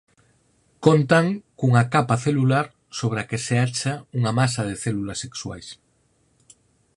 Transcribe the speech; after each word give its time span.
Contan 0.85 1.27
cunha 1.59 1.83
capa 1.93 2.15
celular 2.25 2.65
sobre 2.99 3.17
a 3.21 3.27
que 3.29 3.39
se 3.45 3.55
acha 3.67 3.93
unha 4.17 4.31
masa 4.39 4.61
de 4.69 4.75
células 4.83 5.21
sexuais. 5.25 5.67